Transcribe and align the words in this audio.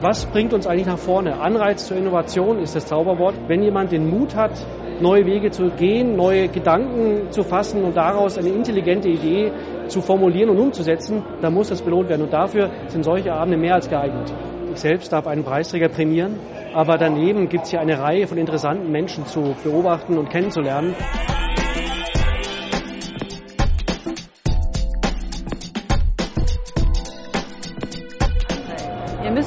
Was 0.00 0.26
bringt 0.26 0.52
uns 0.52 0.64
eigentlich 0.68 0.86
nach 0.86 0.98
vorne? 0.98 1.40
Anreiz 1.40 1.86
zur 1.86 1.96
Innovation 1.96 2.60
ist 2.60 2.76
das 2.76 2.86
Zauberwort. 2.86 3.34
Wenn 3.48 3.64
jemand 3.64 3.90
den 3.90 4.08
Mut 4.08 4.36
hat, 4.36 4.52
neue 5.00 5.26
Wege 5.26 5.50
zu 5.50 5.70
gehen, 5.70 6.14
neue 6.14 6.46
Gedanken 6.46 7.32
zu 7.32 7.42
fassen 7.42 7.82
und 7.82 7.96
daraus 7.96 8.38
eine 8.38 8.50
intelligente 8.50 9.08
Idee 9.08 9.50
zu 9.88 10.00
formulieren 10.00 10.50
und 10.50 10.58
umzusetzen, 10.58 11.24
dann 11.40 11.52
muss 11.52 11.70
das 11.70 11.82
belohnt 11.82 12.08
werden. 12.08 12.22
Und 12.22 12.32
dafür 12.32 12.70
sind 12.86 13.02
solche 13.02 13.32
Abende 13.32 13.58
mehr 13.58 13.74
als 13.74 13.88
geeignet. 13.88 14.32
Ich 14.72 14.78
selbst 14.78 15.12
darf 15.12 15.26
einen 15.26 15.42
Preisträger 15.42 15.88
prämieren, 15.88 16.38
aber 16.72 16.96
daneben 16.96 17.48
gibt 17.48 17.64
es 17.64 17.70
hier 17.70 17.80
eine 17.80 17.98
Reihe 17.98 18.28
von 18.28 18.38
interessanten 18.38 18.92
Menschen 18.92 19.26
zu 19.26 19.56
beobachten 19.64 20.16
und 20.16 20.30
kennenzulernen. 20.30 20.94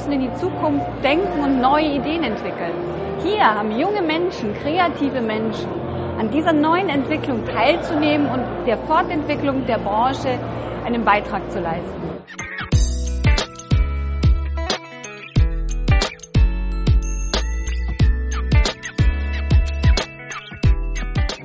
Müssen 0.02 0.20
in 0.20 0.32
die 0.32 0.34
Zukunft 0.40 1.04
denken 1.04 1.44
und 1.44 1.60
neue 1.60 1.94
Ideen 1.94 2.24
entwickeln. 2.24 2.74
Hier 3.22 3.44
haben 3.44 3.70
junge 3.70 4.02
Menschen, 4.02 4.52
kreative 4.54 5.20
Menschen 5.20 5.70
an 6.18 6.28
dieser 6.32 6.52
neuen 6.52 6.88
Entwicklung 6.88 7.44
teilzunehmen 7.44 8.26
und 8.26 8.66
der 8.66 8.78
Fortentwicklung 8.78 9.64
der 9.66 9.78
Branche 9.78 10.40
einen 10.84 11.04
Beitrag 11.04 11.48
zu 11.52 11.60
leisten. 11.60 12.51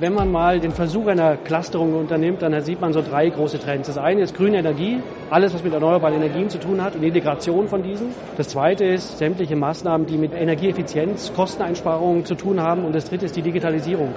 Wenn 0.00 0.14
man 0.14 0.30
mal 0.30 0.60
den 0.60 0.70
Versuch 0.70 1.08
einer 1.08 1.36
Clusterung 1.36 1.92
unternimmt, 1.94 2.40
dann 2.40 2.60
sieht 2.60 2.80
man 2.80 2.92
so 2.92 3.02
drei 3.02 3.28
große 3.30 3.58
Trends. 3.58 3.88
Das 3.88 3.98
eine 3.98 4.20
ist 4.20 4.36
grüne 4.36 4.58
Energie, 4.58 5.00
alles 5.28 5.54
was 5.54 5.64
mit 5.64 5.72
erneuerbaren 5.72 6.14
Energien 6.14 6.48
zu 6.48 6.58
tun 6.58 6.80
hat 6.80 6.94
und 6.94 7.02
Integration 7.02 7.66
von 7.66 7.82
diesen. 7.82 8.14
Das 8.36 8.48
zweite 8.48 8.84
ist 8.84 9.18
sämtliche 9.18 9.56
Maßnahmen, 9.56 10.06
die 10.06 10.16
mit 10.16 10.34
Energieeffizienz, 10.34 11.32
Kosteneinsparungen 11.34 12.24
zu 12.24 12.36
tun 12.36 12.60
haben. 12.60 12.84
Und 12.84 12.94
das 12.94 13.06
dritte 13.06 13.24
ist 13.24 13.34
die 13.34 13.42
Digitalisierung. 13.42 14.14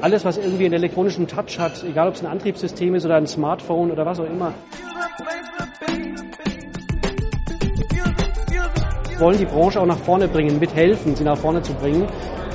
Alles, 0.00 0.24
was 0.24 0.38
irgendwie 0.38 0.66
einen 0.66 0.74
elektronischen 0.74 1.26
Touch 1.26 1.58
hat, 1.58 1.82
egal 1.82 2.06
ob 2.06 2.14
es 2.14 2.22
ein 2.22 2.30
Antriebssystem 2.30 2.94
ist 2.94 3.04
oder 3.04 3.16
ein 3.16 3.26
Smartphone 3.26 3.90
oder 3.90 4.06
was 4.06 4.20
auch 4.20 4.30
immer. 4.30 4.52
wollen 9.18 9.38
die 9.38 9.46
Branche 9.46 9.80
auch 9.80 9.86
nach 9.86 9.96
vorne 9.96 10.28
bringen, 10.28 10.60
mithelfen, 10.60 11.16
sie 11.16 11.24
nach 11.24 11.38
vorne 11.38 11.62
zu 11.62 11.72
bringen 11.72 12.06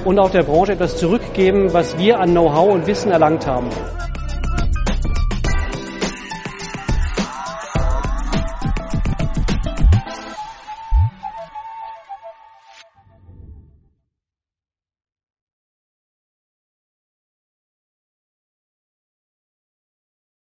und 0.05 0.19
auch 0.19 0.30
der 0.30 0.44
Branche 0.44 0.73
etwas 0.73 0.97
zurückgeben, 0.97 1.73
was 1.73 1.97
wir 1.97 2.19
an 2.19 2.31
Know-how 2.31 2.73
und 2.73 2.88
Wissen 2.88 3.11
erlangt 3.11 3.47
haben. 3.47 3.67